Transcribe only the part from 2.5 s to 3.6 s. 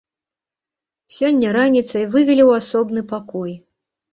асобны пакой.